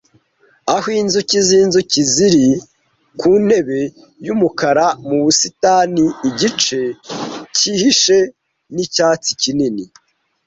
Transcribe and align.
Aho 0.75 0.87
inzuki 1.01 1.37
zinzuki 1.47 2.01
ziri 2.13 2.47
ku 3.19 3.29
ntebe 3.45 3.79
yumukara 4.25 4.85
mu 5.07 5.17
busitani 5.23 6.05
igice 6.29 6.79
cyihishe 7.55 8.17
nicyatsi 8.73 9.31
kinini, 9.41 9.83